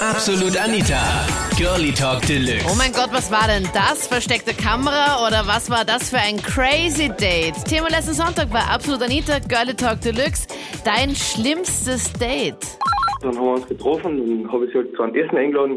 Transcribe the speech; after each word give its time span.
Absolut 0.00 0.56
Anita. 0.56 1.28
Girlie 1.58 1.92
Talk 1.92 2.22
Deluxe. 2.22 2.64
Oh 2.64 2.74
mein 2.78 2.90
Gott, 2.90 3.12
was 3.12 3.30
war 3.30 3.46
denn 3.48 3.68
das? 3.74 4.08
Versteckte 4.08 4.56
Kamera 4.56 5.28
oder 5.28 5.44
was 5.44 5.68
war 5.68 5.84
das 5.84 6.08
für 6.08 6.16
ein 6.16 6.38
crazy 6.40 7.12
Date? 7.20 7.52
Thema 7.68 7.90
letzten 7.90 8.14
Sonntag 8.14 8.48
bei 8.50 8.60
Absolut 8.60 9.02
Anita, 9.02 9.40
Girlie 9.40 9.76
Talk 9.76 10.00
Deluxe. 10.00 10.48
Dein 10.86 11.10
schlimmstes 11.14 12.14
Date. 12.14 12.78
Dann 13.20 13.36
haben 13.36 13.44
wir 13.44 13.52
uns 13.60 13.68
getroffen 13.68 14.18
und 14.20 14.50
habe 14.50 14.64
ich 14.64 14.72
sie 14.72 14.78
halt 14.78 14.96
zu 14.96 15.02
einem 15.02 15.14
Essen 15.14 15.36
eingeladen, 15.36 15.76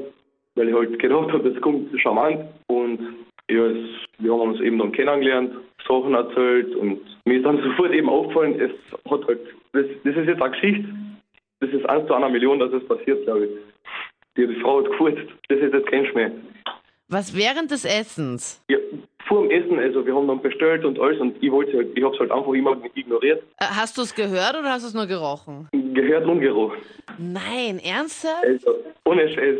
weil 0.55 0.69
ich 0.69 0.73
halt 0.73 0.99
gedacht 0.99 1.29
habe, 1.33 1.51
das 1.51 1.61
kommt 1.61 1.91
charmant. 1.99 2.45
Und 2.67 2.99
ja, 3.51 3.65
es, 3.65 4.07
wir 4.19 4.31
haben 4.31 4.55
uns 4.55 4.61
eben 4.61 4.79
dann 4.79 4.93
kennengelernt, 4.93 5.51
Sachen 5.85 6.13
erzählt 6.13 6.73
und 6.77 7.01
mir 7.25 7.39
ist 7.39 7.45
dann 7.45 7.61
sofort 7.75 7.91
eben 7.91 8.07
aufgefallen, 8.07 8.55
es 8.55 8.71
hat 9.11 9.27
halt, 9.27 9.41
das, 9.73 9.83
das 10.05 10.15
ist 10.15 10.27
jetzt 10.27 10.41
eine 10.41 10.51
Geschichte, 10.51 10.87
das 11.59 11.71
ist 11.71 11.85
eins 11.89 12.07
zu 12.07 12.13
einer 12.13 12.29
Million, 12.29 12.59
dass 12.59 12.71
es 12.71 12.87
passiert, 12.87 13.25
glaube 13.25 13.47
ich. 13.47 13.51
Die, 14.37 14.47
Frau 14.61 14.79
hat 14.79 14.89
gefurzt, 14.91 15.21
das 15.49 15.59
ist 15.59 15.73
jetzt 15.73 15.87
kein 15.87 16.05
Schmäh. 16.07 16.31
Was 17.09 17.35
während 17.37 17.69
des 17.71 17.85
Essens? 17.85 18.63
Ja, 18.69 18.77
vor 19.27 19.43
dem 19.47 19.51
Essen, 19.51 19.77
also 19.79 20.05
wir 20.05 20.15
haben 20.15 20.27
dann 20.27 20.41
bestellt 20.41 20.83
und 20.85 20.99
alles 20.99 21.19
und 21.19 21.41
ich 21.41 21.51
wollte 21.51 21.77
halt, 21.77 21.95
ich 21.97 22.03
habe 22.03 22.13
es 22.15 22.19
halt 22.19 22.31
einfach 22.31 22.51
immer 22.53 22.75
ignoriert, 22.95 23.43
Äh, 23.59 23.65
Hast 23.65 23.97
du 23.97 24.01
es 24.01 24.13
gehört 24.15 24.55
oder 24.57 24.69
hast 24.71 24.83
du 24.83 24.87
es 24.87 24.93
nur 24.93 25.05
gerochen? 25.05 25.69
gehört 25.93 26.25
und 26.25 26.39
gerochen. 26.41 26.79
Nein, 27.19 27.79
ernsthaft? 27.79 28.43
Also, 28.43 28.75
ohne 29.05 29.29
Scheiß. 29.29 29.57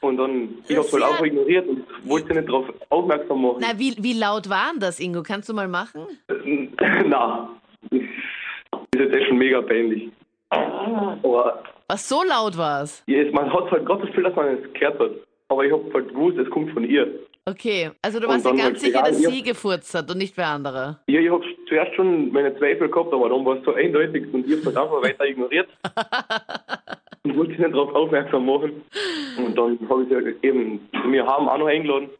Und 0.00 0.16
dann, 0.16 0.48
ich 0.68 0.76
habe 0.76 0.86
es 0.86 0.92
halt 0.92 1.04
einfach 1.04 1.24
ignoriert 1.24 1.68
und 1.68 1.84
wollte 2.04 2.34
nicht 2.34 2.48
darauf 2.48 2.66
aufmerksam 2.88 3.42
machen. 3.42 3.58
Na, 3.60 3.78
wie, 3.78 3.94
wie 4.00 4.14
laut 4.14 4.48
waren 4.50 4.80
das, 4.80 4.98
Ingo? 4.98 5.22
Kannst 5.22 5.48
du 5.48 5.54
mal 5.54 5.68
machen? 5.68 6.02
Na, 7.06 7.48
das 7.90 8.00
ist 8.00 9.00
jetzt 9.00 9.14
echt 9.14 9.28
schon 9.28 9.38
mega 9.38 9.62
peinlich. 9.62 10.10
Aber 10.52 11.62
Was 11.88 12.08
so 12.08 12.22
laut 12.22 12.56
war 12.56 12.82
es? 12.82 13.02
ja, 13.06 13.20
es- 13.22 13.32
man 13.32 13.52
hat 13.52 13.70
halt 13.70 13.88
das 13.88 14.00
Gefühl, 14.00 14.24
dass 14.24 14.36
man 14.36 14.58
es 14.58 14.72
gehört 14.72 14.98
hat. 14.98 15.10
Aber 15.48 15.64
ich 15.64 15.72
habe 15.72 15.84
halt 15.92 16.08
gewusst, 16.08 16.38
es 16.38 16.48
kommt 16.50 16.72
von 16.72 16.84
ihr. 16.84 17.06
Okay, 17.44 17.90
also 18.00 18.20
du 18.20 18.28
warst 18.28 18.44
dir 18.44 18.50
dann 18.50 18.58
ganz 18.58 18.68
halt, 18.68 18.78
sicher, 18.80 19.02
dass 19.02 19.20
ja. 19.20 19.30
sie 19.30 19.42
gefurzt 19.42 19.94
hat 19.94 20.08
und 20.10 20.18
nicht 20.18 20.36
wer 20.36 20.46
andere. 20.48 20.98
Ja, 21.08 21.20
ich 21.20 21.28
habe 21.30 21.44
zuerst 21.68 21.94
schon 21.94 22.30
meine 22.32 22.56
Zweifel 22.56 22.88
gehabt, 22.88 23.12
aber 23.12 23.28
dann 23.28 23.44
war 23.44 23.56
es 23.56 23.64
so 23.64 23.74
eindeutig 23.74 24.32
und 24.32 24.46
ich 24.46 24.52
habe 24.64 24.66
halt 24.66 24.76
einfach 24.76 25.02
weiter 25.02 25.26
ignoriert. 25.26 25.68
und 27.24 27.36
wollte 27.36 27.52
nicht 27.52 27.74
darauf 27.74 27.94
aufmerksam 27.94 28.46
machen. 28.46 28.82
Und 29.38 29.58
dann 29.58 29.78
habe 29.88 30.02
ich 30.04 30.08
sie 30.08 30.14
halt 30.14 30.44
eben 30.44 30.88
zu 30.92 31.08
mir 31.08 31.26
haben 31.26 31.48
auch 31.48 31.58
noch 31.58 31.66
eingeladen. 31.66 32.10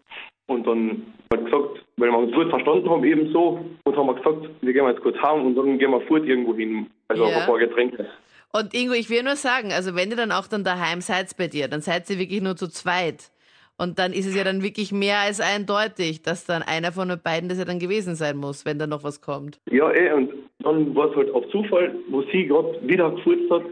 Und 0.49 0.67
dann 0.67 1.07
halt 1.33 1.45
gesagt, 1.45 1.85
weil 1.97 2.11
wir 2.11 2.19
uns 2.19 2.33
gut 2.33 2.51
verstanden 2.51 2.91
haben, 2.91 3.05
eben 3.05 3.33
so, 3.33 3.65
und 3.93 3.99
haben 3.99 4.07
wir 4.07 4.15
gesagt, 4.15 4.49
wir 4.61 4.73
gehen 4.73 4.87
jetzt 4.87 5.01
kurz 5.03 5.17
heim 5.23 5.47
und 5.47 5.55
dann 5.55 5.79
gehen 5.79 5.91
wir 5.91 6.01
fort 6.03 6.25
irgendwo 6.25 6.55
hin. 6.55 6.87
Also 7.09 7.25
Ja. 7.27 7.39
ein 7.41 7.47
paar 7.47 7.59
Getränke. 7.59 8.07
Und 8.53 8.75
Ingo, 8.75 8.93
ich 8.95 9.09
will 9.09 9.23
nur 9.23 9.37
sagen, 9.37 9.73
also 9.73 9.95
wenn 9.95 10.11
ihr 10.11 10.17
dann 10.17 10.33
auch 10.33 10.47
dann 10.47 10.63
daheim 10.65 11.01
seid 11.01 11.35
bei 11.39 11.47
dir, 11.49 11.69
dann 11.69 11.81
seid 11.81 12.09
ihr 12.11 12.19
wirklich 12.19 12.43
nur 12.43 12.57
zu 12.57 12.69
zweit. 12.69 13.31
Und 13.79 13.99
dann 13.99 14.13
ist 14.13 14.27
es 14.27 14.37
ja 14.37 14.45
dann 14.45 14.63
wirklich 14.63 14.93
mehr 14.93 15.19
als 15.21 15.41
eindeutig, 15.41 16.21
dass 16.23 16.45
dann 16.45 16.63
einer 16.63 16.93
von 16.93 17.09
den 17.09 17.19
beiden 17.21 17.49
das 17.49 17.57
ja 17.59 17.65
dann 17.65 17.79
gewesen 17.79 18.15
sein 18.15 18.37
muss, 18.37 18.67
wenn 18.67 18.79
da 18.79 18.87
noch 18.87 19.03
was 19.05 19.21
kommt. 19.23 19.59
Ja, 19.71 19.91
eh, 19.93 20.13
und 20.13 20.31
dann 20.61 20.95
war 20.95 21.09
es 21.11 21.17
halt 21.17 21.31
auf 21.35 21.49
Zufall, 21.51 21.95
wo 22.11 22.23
sie 22.31 22.47
gerade 22.47 22.79
wieder 22.83 23.11
gefurzt 23.11 23.51
hat. 23.51 23.63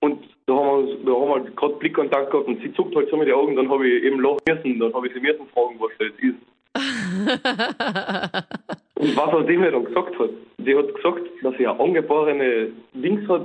Und 0.00 0.22
da 0.46 0.54
haben 0.54 0.86
wir, 0.86 0.94
uns- 0.94 1.04
da 1.04 1.12
haben 1.12 1.44
wir 1.44 1.50
gerade 1.50 1.74
Blickkontakt 1.74 2.30
gehabt 2.30 2.46
und 2.46 2.62
sie 2.62 2.72
zuckt 2.74 2.94
halt 2.94 3.10
so 3.10 3.16
mit 3.16 3.26
den 3.28 3.34
Augen, 3.34 3.56
dann 3.56 3.68
habe 3.68 3.86
ich 3.88 4.04
eben 4.04 4.20
lachen 4.20 4.38
müssen, 4.48 4.78
dann 4.78 4.94
habe 4.94 5.08
ich 5.08 5.14
sie 5.14 5.20
müssen 5.20 5.46
fragen, 5.52 5.80
was 5.80 5.90
das 5.98 6.12
ist. 6.22 6.36
und 8.96 9.16
was 9.16 9.32
aus 9.32 9.46
dem 9.46 9.62
er 9.62 9.72
dann 9.72 9.84
gesagt 9.84 10.18
hat. 10.18 10.30
Sie 10.58 10.76
hat 10.76 10.94
gesagt, 10.94 11.22
dass 11.42 11.56
sie 11.56 11.66
eine 11.66 11.80
angeborene 11.80 12.72
Dings 12.92 13.28
hat, 13.28 13.42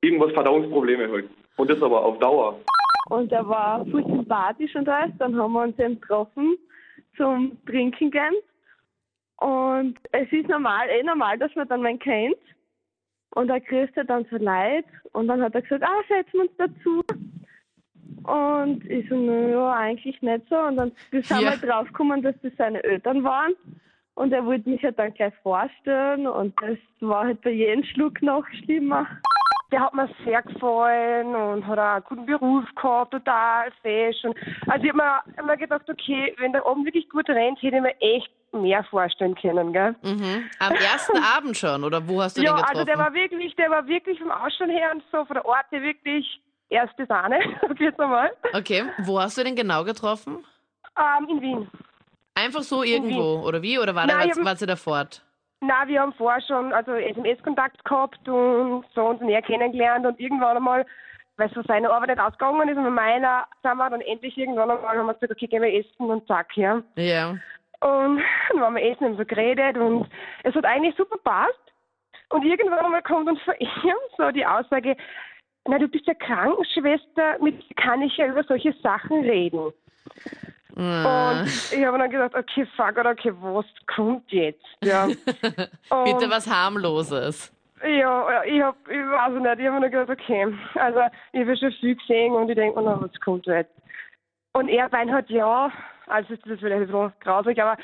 irgendwas 0.00 0.32
Verdauungsprobleme 0.32 1.10
halt. 1.10 1.28
Und 1.56 1.70
das 1.70 1.82
aber 1.82 2.04
auf 2.04 2.18
Dauer. 2.18 2.58
Und 3.08 3.32
er 3.32 3.48
war 3.48 3.84
voll 3.86 4.04
sympathisch 4.04 4.74
und 4.74 4.88
alles. 4.88 5.12
Dann 5.18 5.36
haben 5.36 5.52
wir 5.52 5.62
uns 5.62 5.78
eben 5.78 6.00
getroffen 6.00 6.56
zum 7.16 7.56
Trinken 7.66 8.10
gehen. 8.10 8.34
Und 9.38 9.98
es 10.12 10.30
ist 10.32 10.48
normal, 10.48 10.88
eh 10.88 11.02
normal, 11.02 11.38
dass 11.38 11.54
man 11.54 11.68
dann 11.68 11.82
wen 11.84 11.98
kennt. 11.98 12.36
Und 13.34 13.50
er 13.50 13.60
grüßt 13.60 13.96
er 13.96 14.04
dann 14.04 14.26
so 14.30 14.36
leid. 14.36 14.84
Und 15.12 15.28
dann 15.28 15.40
hat 15.42 15.54
er 15.54 15.62
gesagt, 15.62 15.84
ah, 15.84 16.02
setzen 16.08 16.32
wir 16.32 16.40
uns 16.42 16.50
dazu. 16.58 17.04
Und 18.24 18.84
ich 18.90 19.08
so, 19.08 19.16
naja, 19.16 19.72
eigentlich 19.72 20.20
nicht 20.22 20.48
so. 20.50 20.56
Und 20.56 20.76
dann 20.76 20.92
sind 21.12 21.28
Ja. 21.30 21.40
wir 21.40 21.68
draufgekommen, 21.68 22.22
dass 22.22 22.34
das 22.42 22.52
seine 22.58 22.82
Eltern 22.84 23.24
waren. 23.24 23.54
Und 24.18 24.32
er 24.32 24.44
wollte 24.44 24.68
mich 24.68 24.82
halt 24.82 24.98
dann 24.98 25.14
gleich 25.14 25.32
vorstellen. 25.42 26.26
Und 26.26 26.54
das 26.60 26.76
war 27.00 27.24
halt 27.26 27.40
bei 27.42 27.50
jedem 27.50 27.84
Schluck 27.84 28.20
noch 28.20 28.44
schlimmer. 28.64 29.06
Der 29.70 29.80
hat 29.80 29.94
mir 29.94 30.08
sehr 30.24 30.40
gefallen 30.42 31.34
und 31.36 31.66
hat 31.66 31.78
auch 31.78 31.82
einen 31.94 32.04
guten 32.04 32.26
Beruf 32.26 32.64
gehabt, 32.74 33.12
total 33.12 33.70
fesch. 33.82 34.24
Und 34.24 34.34
also 34.66 34.82
ich 34.84 34.90
habe 34.92 34.96
mir 34.96 35.20
immer 35.38 35.56
gedacht, 35.56 35.82
okay, 35.88 36.34
wenn 36.38 36.52
der 36.52 36.64
oben 36.66 36.84
wirklich 36.86 37.08
gut 37.10 37.28
rennt, 37.28 37.60
hätte 37.62 37.76
ich 37.76 37.82
mir 37.82 38.00
echt 38.00 38.30
mehr 38.52 38.82
vorstellen 38.84 39.34
können, 39.34 39.72
gell? 39.74 39.94
Mhm. 40.02 40.48
Am 40.58 40.72
ersten 40.72 41.18
Abend 41.36 41.54
schon, 41.56 41.84
oder 41.84 42.08
wo 42.08 42.22
hast 42.22 42.38
du 42.38 42.42
Ja, 42.42 42.52
den 42.52 42.56
getroffen? 42.56 42.76
also 42.78 42.84
der 42.86 42.98
war 42.98 43.12
wirklich, 43.12 43.54
der 43.56 43.70
war 43.70 43.86
wirklich 43.86 44.18
vom 44.18 44.30
Ausschauen 44.30 44.70
her 44.70 44.90
und 44.94 45.02
so 45.12 45.24
von 45.26 45.34
der 45.34 45.44
Orte 45.44 45.82
wirklich 45.82 46.40
erste 46.70 47.04
Sahne, 47.04 47.38
sag 47.60 47.72
ich 47.74 47.80
jetzt 47.80 48.00
einmal. 48.00 48.30
okay, 48.54 48.84
wo 49.00 49.20
hast 49.20 49.36
du 49.36 49.44
den 49.44 49.54
genau 49.54 49.84
getroffen? 49.84 50.44
Ähm, 50.98 51.28
in 51.28 51.40
Wien. 51.42 51.70
Einfach 52.44 52.62
so 52.62 52.82
irgendwo, 52.82 53.42
oder 53.46 53.62
wie? 53.62 53.78
Oder 53.78 53.94
war 53.94 54.06
Nein, 54.06 54.30
hab- 54.30 54.44
war 54.44 54.56
sie 54.56 54.66
da 54.66 54.76
fort? 54.76 55.22
Na, 55.60 55.88
wir 55.88 56.00
haben 56.00 56.12
vorher 56.12 56.40
schon 56.42 56.72
also 56.72 56.92
SMS-Kontakt 56.92 57.84
gehabt 57.84 58.28
und 58.28 58.84
so 58.94 59.06
uns 59.06 59.20
näher 59.20 59.42
kennengelernt 59.42 60.06
und 60.06 60.20
irgendwann 60.20 60.56
einmal, 60.56 60.86
weil 61.36 61.50
so 61.52 61.62
seine 61.66 61.90
Arbeit 61.90 62.10
nicht 62.10 62.20
ausgegangen 62.20 62.68
ist 62.68 62.76
und 62.76 62.84
mit 62.84 62.92
meiner 62.92 63.46
sind 63.62 63.76
wir 63.76 63.90
dann 63.90 64.00
endlich 64.02 64.38
irgendwann 64.38 64.70
einmal 64.70 64.96
haben 64.96 65.06
wir 65.06 65.14
gesagt, 65.14 65.32
okay, 65.32 65.48
gehen 65.48 65.62
wir 65.62 65.74
essen 65.74 66.06
und 66.10 66.26
zack, 66.28 66.56
ja. 66.56 66.80
Ja. 66.94 67.30
Und 67.80 68.22
dann 68.50 68.60
waren 68.60 68.74
wir 68.76 68.84
essen 68.84 69.04
und 69.06 69.16
so 69.16 69.24
geredet 69.24 69.76
und 69.76 70.08
es 70.44 70.54
hat 70.54 70.64
eigentlich 70.64 70.94
super 70.96 71.18
passt. 71.24 71.58
Und 72.30 72.44
irgendwann 72.44 72.78
einmal 72.78 73.02
kommt 73.02 73.28
uns 73.28 73.40
von 73.42 73.54
ihm 73.58 73.96
so 74.16 74.30
die 74.30 74.46
Aussage, 74.46 74.96
na, 75.66 75.78
du 75.78 75.88
bist 75.88 76.06
ja 76.06 76.14
Krankenschwester, 76.14 77.38
mit 77.40 77.76
kann 77.76 78.00
ich 78.02 78.16
ja 78.16 78.26
über 78.26 78.44
solche 78.44 78.72
Sachen 78.74 79.22
reden. 79.22 79.72
Ah. 80.78 81.40
Und 81.40 81.46
ich 81.46 81.84
habe 81.84 81.98
dann 81.98 82.10
gedacht, 82.10 82.34
okay, 82.34 82.66
fuck, 82.76 82.96
oder 82.96 83.10
okay, 83.10 83.32
was 83.40 83.66
kommt 83.94 84.30
jetzt? 84.30 84.64
Ja. 84.82 85.06
Bitte 86.04 86.30
was 86.30 86.48
harmloses. 86.48 87.52
ja, 87.82 88.42
ich 88.44 88.62
hab, 88.62 88.76
ich 88.88 88.96
weiß 88.96 89.42
nicht, 89.42 89.58
ich 89.58 89.66
habe 89.66 89.80
mir 89.80 89.90
gedacht, 89.90 90.10
okay, 90.10 90.46
also 90.74 91.00
ich 91.32 91.40
habe 91.40 91.56
schon 91.56 91.72
viel 91.72 91.96
gesehen 91.96 92.32
und 92.32 92.48
ich 92.48 92.56
denke 92.56 92.80
na, 92.80 93.00
was 93.00 93.10
kommt 93.20 93.46
jetzt? 93.46 93.72
Und 94.52 94.68
er 94.68 94.88
meint 94.90 95.10
halt, 95.10 95.28
ja, 95.30 95.70
also 96.06 96.34
ist 96.34 96.46
das 96.46 96.58
vielleicht 96.60 96.82
ein 96.82 96.86
bisschen 96.86 97.12
grausig, 97.20 97.60
aber 97.60 97.76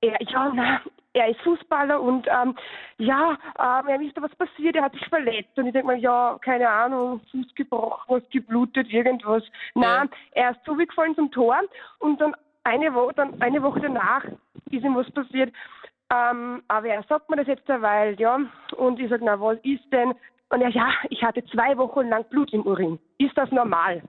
er, 0.00 0.16
ja, 0.20 0.52
na, 0.54 0.80
er 1.16 1.28
ist 1.28 1.40
Fußballer 1.40 2.00
und 2.00 2.28
ähm, 2.28 2.54
ja, 2.98 3.38
ähm, 3.58 3.88
er 3.88 3.98
da 4.14 4.22
was 4.22 4.34
passiert, 4.36 4.76
er 4.76 4.84
hat 4.84 4.92
sich 4.92 5.08
verletzt 5.08 5.56
und 5.56 5.66
ich 5.66 5.72
denke 5.72 5.88
mir, 5.88 5.98
ja, 5.98 6.38
keine 6.42 6.68
Ahnung, 6.68 7.20
Fuß 7.32 7.54
gebrochen, 7.54 8.04
was 8.08 8.22
geblutet, 8.30 8.92
irgendwas. 8.92 9.42
Nein, 9.74 10.10
er 10.32 10.50
ist 10.50 10.64
zugefallen 10.64 11.14
zum 11.14 11.30
Tor 11.30 11.56
und 12.00 12.20
dann 12.20 12.36
eine 12.64 12.92
Woche, 12.92 13.14
dann 13.14 13.40
eine 13.40 13.62
Woche 13.62 13.80
danach 13.80 14.24
ist 14.70 14.84
ihm 14.84 14.94
was 14.94 15.10
passiert. 15.12 15.52
Ähm, 16.12 16.62
aber 16.68 16.88
er 16.88 17.02
sagt 17.04 17.30
mir 17.30 17.36
das 17.36 17.46
jetzt 17.46 17.68
derweil, 17.68 18.14
ja. 18.20 18.38
Und 18.76 19.00
ich 19.00 19.08
sage, 19.08 19.24
na, 19.24 19.40
was 19.40 19.58
ist 19.62 19.90
denn? 19.92 20.12
Und 20.50 20.60
er, 20.60 20.68
ja, 20.68 20.88
ich 21.08 21.22
hatte 21.24 21.44
zwei 21.46 21.76
Wochen 21.78 22.08
lang 22.08 22.24
Blut 22.28 22.52
im 22.52 22.62
Urin. 22.62 22.98
Ist 23.18 23.36
das 23.36 23.50
normal? 23.50 24.02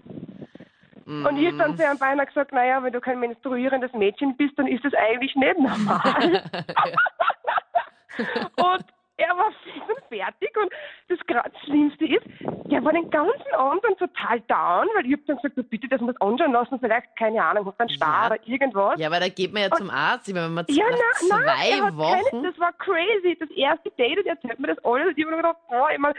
Und 1.08 1.38
ich 1.38 1.48
hab 1.48 1.58
dann 1.58 1.78
zu 1.78 1.84
ihm 1.84 1.98
beinahe 1.98 2.26
gesagt, 2.26 2.52
naja, 2.52 2.84
wenn 2.84 2.92
du 2.92 3.00
kein 3.00 3.20
menstruierendes 3.22 3.94
Mädchen 3.94 4.36
bist, 4.36 4.60
dann 4.60 4.68
ist 4.68 4.84
das 4.84 4.94
eigentlich 4.94 5.34
nicht 5.36 5.58
normal. 5.58 6.44
und 8.58 8.86
er 9.20 9.30
war 9.36 9.52
fix 9.64 9.78
und 9.88 10.04
fertig 10.10 10.56
und 10.62 10.72
das 11.08 11.18
gerade 11.26 11.52
Schlimmste 11.64 12.06
ist, 12.06 12.26
der 12.70 12.84
war 12.84 12.92
den 12.92 13.10
ganzen 13.10 13.54
Abend 13.56 13.84
dann 13.84 13.98
total 13.98 14.42
down, 14.42 14.88
weil 14.96 15.06
ich 15.08 15.14
hab 15.14 15.26
dann 15.26 15.38
gesagt, 15.38 15.58
du 15.58 15.64
bitte, 15.64 15.88
dass 15.88 16.02
wir 16.02 16.08
das 16.14 16.22
anschauen 16.22 16.52
lassen, 16.52 16.80
vielleicht, 16.80 17.16
keine 17.18 17.44
Ahnung, 17.44 17.66
hat 17.66 17.80
einen 17.80 17.90
Star 17.90 18.24
Ja. 18.24 18.36
oder 18.36 18.48
irgendwas. 18.48 19.00
Ja, 19.00 19.08
aber 19.08 19.20
da 19.20 19.30
geht 19.30 19.54
man 19.54 19.64
ja 19.64 19.72
zum 19.72 19.90
Arzt. 19.90 20.28
Ich 20.28 20.34
meine, 20.36 20.48
wenn 20.48 20.54
man 20.56 20.66
Ja, 20.70 20.86
na, 21.30 21.38
zwei 21.46 21.70
er 21.70 21.86
hat 21.86 21.98
Wochen. 21.98 22.22
Keine, 22.32 22.50
das 22.52 22.60
war 22.60 22.74
crazy. 22.74 23.38
Das 23.40 23.50
erste 23.52 23.90
Date, 23.92 24.20
und 24.20 24.26
er 24.26 24.34
erzählt 24.34 24.60
mir 24.60 24.68
das 24.68 24.86
alles. 24.86 25.08
Und 25.08 25.18
ich 25.18 25.26
habe 25.26 25.32
mir 25.36 25.42
gedacht, 25.42 25.58
boah, 25.70 25.90
ich 25.92 25.98
mein, 26.00 26.14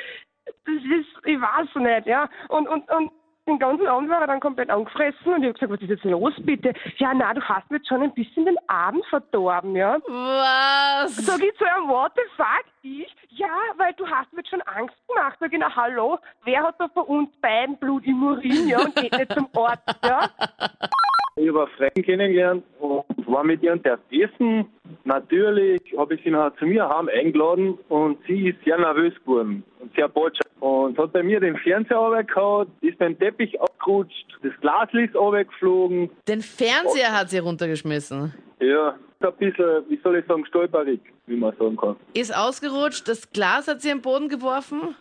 das 0.47 0.75
ist, 0.75 1.27
ich 1.27 1.41
weiß 1.41 1.75
nicht, 1.77 2.07
ja. 2.07 2.29
Und, 2.49 2.67
und, 2.69 2.91
und 2.91 3.13
den 3.49 3.59
ganzen 3.59 3.87
Abend 3.87 4.11
war 4.11 4.21
er 4.21 4.27
dann 4.27 4.41
komplett 4.41 4.71
angefressen 4.71 5.35
und 5.35 5.43
ich 5.43 5.49
habe 5.49 5.55
gesagt, 5.55 5.73
was 5.73 5.81
ist 5.81 5.91
jetzt 5.91 6.05
los, 6.05 6.35
bitte? 6.39 6.73
Ja, 6.99 7.13
na, 7.15 7.35
du 7.35 7.43
hast 7.43 7.71
mir 7.71 7.79
jetzt 7.79 7.89
schon 7.89 8.03
ein 8.03 8.15
bisschen 8.15 8.45
den 8.45 8.57
Abend 8.69 9.05
verdorben, 9.07 9.75
ja. 9.75 9.99
Was? 10.07 11.17
Sag 11.17 11.43
ich 11.43 11.57
zu 11.57 11.65
ihm, 11.65 11.89
what 11.89 12.13
the 12.15 12.23
fuck? 12.37 12.65
Ich? 12.83 13.15
Ja, 13.31 13.49
weil 13.77 13.93
du 13.95 14.07
hast 14.07 14.33
mir 14.33 14.41
jetzt 14.41 14.51
schon 14.51 14.63
Angst 14.63 14.97
gemacht. 15.09 15.37
Sag 15.41 15.53
ich, 15.53 15.59
na 15.59 15.75
hallo, 15.75 16.19
wer 16.45 16.63
hat 16.63 16.77
da 16.79 16.89
von 16.89 17.05
uns 17.05 17.31
beiden 17.41 17.77
Blut 17.79 18.07
im 18.07 18.23
Urin, 18.23 18.69
ja, 18.69 18.79
und 18.81 18.95
geht 18.95 19.13
nicht 19.13 19.33
zum 19.33 19.49
Ort, 19.57 19.81
ja? 20.05 20.29
Ich 21.37 21.49
habe 21.49 21.61
eine 21.61 21.71
Freundin 21.77 22.05
kennengelernt 22.05 22.65
und 22.81 23.05
war 23.27 23.45
mit 23.45 23.63
ihr 23.63 23.73
essen. 23.75 24.67
Natürlich 25.09 25.81
habe 25.97 26.15
ich 26.15 26.23
sie 26.23 26.31
nachher 26.31 26.55
zu 26.59 26.67
mir 26.67 26.89
heim 26.89 27.09
eingeladen 27.09 27.79
und 27.89 28.19
sie 28.27 28.51
ist 28.51 28.63
sehr 28.65 28.79
nervös 28.79 29.15
geworden 29.25 29.65
und 29.81 29.93
sehr 29.97 30.09
botsch. 30.09 30.39
Und 30.61 30.99
hat 30.99 31.13
bei 31.13 31.23
mir 31.23 31.41
den 31.41 31.57
Fernseher 31.57 31.97
runtergehauen, 31.97 32.69
ist 32.81 32.99
beim 32.99 33.19
Teppich 33.19 33.61
abgerutscht, 33.61 34.27
das 34.43 34.53
Glas 34.61 34.89
ist 34.93 35.17
runtergeflogen. 35.17 36.11
Den 36.29 36.43
Fernseher 36.43 37.13
hat 37.19 37.31
sie 37.31 37.39
runtergeschmissen. 37.39 38.35
Ja, 38.61 38.97
ein 39.21 39.33
bisschen, 39.39 39.85
wie 39.89 39.99
soll 40.03 40.17
ich 40.17 40.27
sagen, 40.27 40.45
stolperig, 40.47 41.01
wie 41.27 41.37
man 41.37 41.57
sagen 41.57 41.77
kann. 41.77 41.97
Ist 42.15 42.37
ausgerutscht, 42.37 43.09
das 43.09 43.31
Glas 43.31 43.67
hat 43.67 43.81
sie 43.81 43.91
am 43.91 44.01
Boden 44.01 44.29
geworfen. 44.29 44.95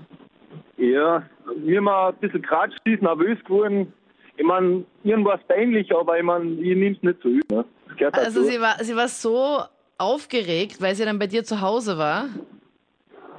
Ja, 0.78 1.24
mir 1.58 1.82
mal 1.82 2.10
ein 2.10 2.16
bisschen 2.16 2.42
geratscht, 2.42 2.80
sie 2.86 2.94
ist 2.94 3.02
nervös 3.02 3.44
geworden. 3.46 3.92
Ich 4.38 4.46
meine, 4.46 4.86
irgendwas 5.04 5.40
peinlich, 5.48 5.94
aber 5.94 6.18
ich 6.18 6.24
meine, 6.24 6.52
ich 6.52 6.78
nehme 6.78 6.96
es 6.96 7.02
nicht 7.02 7.20
so 7.24 7.30
übel. 7.30 7.58
Ne? 7.58 7.66
Also 8.12 8.42
dazu. 8.42 8.44
sie 8.44 8.62
war, 8.62 8.84
sie 8.84 8.96
war 8.96 9.08
so 9.08 9.64
aufgeregt, 9.98 10.82
weil 10.82 10.96
sie 10.96 11.06
dann 11.06 11.20
bei 11.20 11.28
dir 11.28 11.44
zu 11.44 11.62
Hause 11.62 11.98
war, 11.98 12.26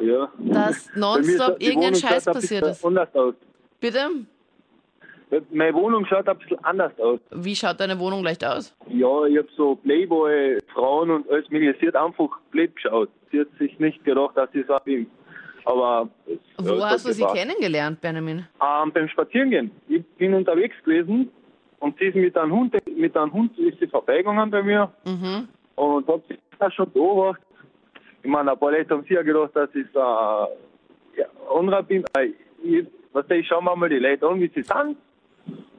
ja. 0.00 0.28
dass 0.38 0.88
nonstop 0.94 1.60
irgendein 1.62 1.94
Scheiß 1.94 2.24
passiert 2.24 2.64
ist. 2.66 2.84
Anders 2.84 3.14
aus. 3.14 3.34
Bitte? 3.80 4.08
Meine 5.50 5.74
Wohnung 5.74 6.06
schaut 6.06 6.26
ein 6.28 6.38
bisschen 6.38 6.58
anders 6.64 6.92
aus. 6.98 7.20
Wie 7.30 7.54
schaut 7.54 7.78
deine 7.80 7.98
Wohnung 7.98 8.24
leicht 8.24 8.42
aus? 8.44 8.74
Ja, 8.88 9.24
ich 9.26 9.36
habe 9.36 9.48
so 9.56 9.74
Playboy, 9.76 10.58
Frauen 10.72 11.10
und 11.10 11.30
alles 11.30 11.48
mögliche. 11.50 11.76
Sie 11.80 11.88
hat 11.88 11.96
einfach 11.96 12.30
blöd 12.50 12.74
geschaut. 12.74 13.10
Sie 13.30 13.40
hat 13.40 13.48
sich 13.58 13.78
nicht 13.78 14.02
gedacht, 14.04 14.36
dass 14.36 14.48
ich 14.54 14.66
so 14.66 14.76
bin. 14.84 15.06
Aber. 15.66 16.08
Wo 16.56 16.82
hast 16.82 17.06
du 17.06 17.12
sie 17.12 17.20
war- 17.22 17.34
kennengelernt, 17.34 18.00
Benjamin? 18.00 18.46
Ähm, 18.62 18.90
beim 18.92 19.06
Spazierengehen. 19.08 19.70
Ich 19.88 20.02
bin 20.16 20.32
unterwegs 20.32 20.74
gewesen 20.82 21.30
und 21.80 21.98
sie 21.98 22.06
ist 22.06 22.14
mit 22.14 22.34
einem 22.38 22.52
Hund, 22.52 22.74
mit 22.96 23.14
einem 23.14 23.30
Hund 23.32 23.56
ist 23.58 23.78
sie 23.80 23.86
vorbeigegangen 23.86 24.50
bei 24.50 24.62
mir 24.62 24.90
Mhm. 25.04 25.46
und 25.76 26.08
hat 26.08 26.26
sich 26.26 26.38
da 26.58 26.70
schon 26.70 26.90
beobachtet. 26.90 27.44
Ich 28.22 28.30
meine, 28.30 28.52
ein 28.52 28.58
paar 28.58 28.72
Leute 28.72 28.94
haben 28.94 29.04
sicher 29.04 29.24
gedacht, 29.24 29.54
dass 29.54 29.74
ich 29.74 29.86
so, 29.92 30.00
äh, 30.00 31.20
ja, 31.20 31.80
bin. 31.82 32.04
Ich, 32.62 32.86
was 33.12 33.24
ich 33.30 33.46
schau 33.46 33.60
mir 33.60 33.76
mal 33.76 33.88
die 33.88 33.98
Leute 33.98 34.26
an, 34.26 34.40
wie 34.40 34.50
sie 34.54 34.62
sind. 34.62 34.96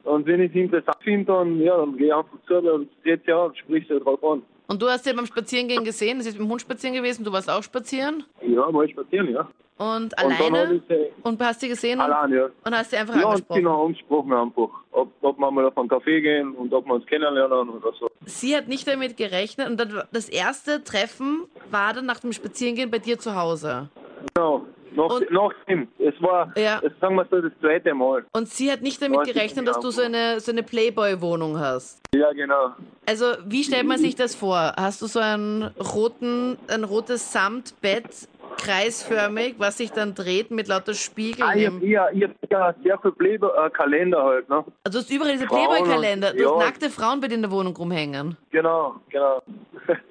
Und 0.04 0.26
wenn 0.26 0.40
ich 0.40 0.52
sie 0.52 0.62
interessant 0.62 0.96
finde, 1.02 1.26
dann, 1.26 1.60
ja, 1.60 1.76
dann 1.76 1.96
gehe 1.96 2.08
ich 2.08 2.14
einfach 2.14 2.38
zu 2.46 2.54
und 2.58 2.88
jetzt 3.04 3.26
ja 3.26 3.36
und 3.36 3.56
sprich 3.58 3.86
sie 3.86 4.00
drauf 4.00 4.22
an. 4.24 4.42
Und 4.66 4.80
du 4.80 4.88
hast 4.88 5.04
sie 5.04 5.12
beim 5.12 5.26
Spazierengehen 5.26 5.84
gesehen, 5.84 6.20
sie 6.20 6.28
ist 6.30 6.38
mit 6.38 6.46
dem 6.46 6.50
Hund 6.50 6.60
spazieren 6.60 6.96
gewesen, 6.96 7.24
du 7.24 7.32
warst 7.32 7.50
auch 7.50 7.62
spazieren 7.62 8.24
Ja, 8.40 8.70
mal 8.70 8.88
spazieren, 8.88 9.30
ja. 9.30 9.48
Und 9.80 9.86
Und 10.04 10.18
alleine 10.18 10.82
sie 10.88 11.06
und 11.22 11.40
hast 11.40 11.60
sie 11.60 11.68
gesehen 11.68 11.98
und, 12.00 12.04
allein, 12.04 12.32
ja. 12.32 12.48
und 12.64 12.74
hast 12.76 12.90
sie 12.90 12.98
einfach 12.98 13.14
Ja, 13.16 13.22
und 13.22 13.28
angesprochen. 13.32 13.58
genau 13.62 13.86
angesprochen 13.86 14.32
einfach. 14.34 14.68
Ob, 14.92 15.08
ob 15.22 15.38
wir 15.38 15.50
mal 15.50 15.64
auf 15.66 15.78
einen 15.78 15.88
Kaffee 15.88 16.20
gehen 16.20 16.52
und 16.54 16.72
ob 16.74 16.84
wir 16.86 16.94
uns 16.94 17.06
kennenlernen 17.06 17.70
oder 17.70 17.92
so. 17.98 18.08
Sie 18.26 18.54
hat 18.54 18.68
nicht 18.68 18.86
damit 18.86 19.16
gerechnet 19.16 19.68
und 19.70 19.78
dann, 19.80 20.02
das 20.12 20.28
erste 20.28 20.84
Treffen 20.84 21.44
war 21.70 21.94
dann 21.94 22.04
nach 22.06 22.20
dem 22.20 22.32
Spazierengehen 22.32 22.90
bei 22.90 22.98
dir 22.98 23.18
zu 23.18 23.34
Hause. 23.34 23.88
Genau. 24.34 24.66
Nach, 24.92 25.04
Und- 25.08 25.30
nach 25.30 25.52
dem. 25.68 25.86
Es 26.00 26.20
war, 26.20 26.52
Ja. 26.58 26.80
das 26.82 26.90
sagen 27.00 27.14
wir 27.14 27.24
so, 27.30 27.40
das 27.40 27.52
zweite 27.60 27.94
Mal. 27.94 28.24
Und 28.32 28.48
sie 28.48 28.72
hat 28.72 28.82
nicht 28.82 29.00
damit 29.00 29.22
gerechnet, 29.24 29.68
dass 29.68 29.78
du 29.78 29.90
so 29.92 30.02
eine, 30.02 30.40
so 30.40 30.50
eine 30.50 30.64
Playboy-Wohnung 30.64 31.60
hast. 31.60 32.00
Ja, 32.12 32.32
genau. 32.32 32.70
Also, 33.06 33.26
wie 33.46 33.62
stellt 33.62 33.86
man 33.86 33.98
sich 33.98 34.16
das 34.16 34.34
vor? 34.34 34.72
Hast 34.76 35.00
du 35.00 35.06
so 35.06 35.20
einen 35.20 35.62
roten, 35.94 36.58
ein 36.68 36.82
rotes 36.82 37.32
Samtbett, 37.32 38.28
kreisförmig, 38.60 39.54
was 39.58 39.78
sich 39.78 39.90
dann 39.90 40.14
dreht 40.14 40.50
mit 40.50 40.68
lauter 40.68 40.94
Spiegeln? 40.94 41.48
Ah, 41.48 41.54
ich 41.56 41.66
hab, 41.66 41.82
ich, 41.82 42.22
ich 42.22 42.24
hab 42.24 42.50
ja 42.50 42.74
sehr 42.82 42.98
viel 42.98 43.12
Playboy, 43.12 43.50
äh, 43.50 44.16
halt, 44.16 44.48
ne? 44.48 44.64
also, 44.84 44.98
du 44.98 45.04
hast 45.04 45.10
überall 45.10 45.32
diese 45.32 45.46
Playboy-Kalender. 45.46 46.32
Du 46.34 46.44
hast 46.44 46.60
ja. 46.60 46.66
nackte 46.66 46.90
Frauen 46.90 47.20
bei 47.20 47.28
dir 47.28 47.36
in 47.36 47.42
der 47.42 47.50
Wohnung 47.50 47.76
rumhängen. 47.76 48.36
Genau, 48.50 48.96
genau. 49.08 49.42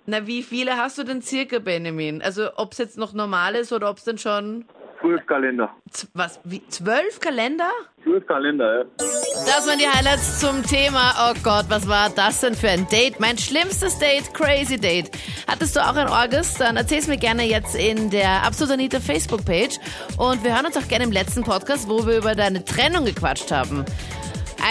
Na, 0.05 0.25
wie 0.25 0.43
viele 0.43 0.77
hast 0.77 0.97
du 0.97 1.03
denn 1.03 1.21
circa, 1.21 1.59
Benjamin? 1.59 2.21
Also, 2.21 2.49
ob 2.55 2.71
es 2.71 2.79
jetzt 2.79 2.97
noch 2.97 3.13
normal 3.13 3.55
ist 3.55 3.71
oder 3.71 3.89
ob 3.89 3.97
es 3.97 4.03
denn 4.03 4.17
schon. 4.17 4.65
Zwölf 5.01 5.25
Kalender. 5.27 5.69
z- 5.91 6.09
Was? 6.13 6.39
Wie, 6.43 6.61
zwölf 6.67 7.19
Kalender? 7.21 7.69
Zwölf 8.03 8.25
Kalender, 8.27 8.79
ja. 8.79 8.83
Das 8.97 9.65
waren 9.65 9.79
die 9.79 9.87
Highlights 9.87 10.39
zum 10.41 10.61
Thema. 10.63 11.13
Oh 11.29 11.33
Gott, 11.41 11.65
was 11.69 11.87
war 11.87 12.09
das 12.09 12.41
denn 12.41 12.53
für 12.53 12.69
ein 12.69 12.85
Date? 12.89 13.19
Mein 13.19 13.37
schlimmstes 13.37 13.97
Date, 13.97 14.33
crazy 14.33 14.77
Date. 14.77 15.09
Hattest 15.47 15.75
du 15.75 15.79
auch 15.79 15.95
ein 15.95 16.09
Orges? 16.09 16.55
Dann 16.55 16.75
erzähl's 16.75 17.07
mir 17.07 17.17
gerne 17.17 17.43
jetzt 17.45 17.75
in 17.75 18.09
der 18.09 18.43
Absolut 18.43 18.73
Anita 18.73 18.99
Facebook-Page. 18.99 19.77
Und 20.17 20.43
wir 20.43 20.53
hören 20.55 20.65
uns 20.65 20.75
auch 20.75 20.87
gerne 20.87 21.05
im 21.05 21.11
letzten 21.13 21.43
Podcast, 21.43 21.87
wo 21.87 22.05
wir 22.05 22.17
über 22.17 22.35
deine 22.35 22.65
Trennung 22.65 23.05
gequatscht 23.05 23.51
haben. 23.51 23.85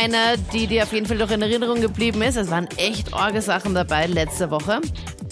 Eine, 0.00 0.36
die 0.52 0.66
dir 0.66 0.82
auf 0.82 0.92
jeden 0.92 1.06
Fall 1.06 1.16
noch 1.16 1.30
in 1.30 1.40
Erinnerung 1.40 1.80
geblieben 1.80 2.20
ist. 2.20 2.36
Es 2.36 2.50
waren 2.50 2.68
echt 2.76 3.14
Orgesachen 3.14 3.74
dabei 3.74 4.06
letzte 4.06 4.50
Woche. 4.50 4.80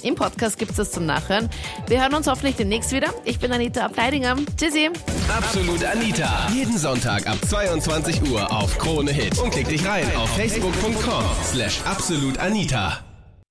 Im 0.03 0.15
Podcast 0.15 0.59
gibt's 0.59 0.77
das 0.77 0.91
zum 0.93 1.07
Nachhören. 1.07 1.49
Wir 1.87 2.01
hören 2.03 2.15
uns 2.15 2.27
hoffentlich 2.27 2.57
demnächst 2.57 2.93
wieder. 2.93 3.09
Ich 3.25 3.39
bin 3.39 3.53
Anita 3.53 3.85
Ableidinger. 3.85 4.37
Tschüssi. 4.57 4.91
Absolut 5.29 5.85
Anita. 5.85 6.49
Jeden 6.53 6.79
Sonntag 6.79 7.27
ab 7.27 7.39
22 7.49 8.31
Uhr 8.31 8.51
auf 8.53 8.79
Krone 8.79 9.13
Hit. 9.13 9.39
Und 9.39 9.51
klick 9.51 9.69
dich 9.69 9.87
rein 9.87 10.05
auf 10.17 10.31
facebook.com 10.37 11.25
slash 11.45 11.81
absolutanita. 11.85 12.99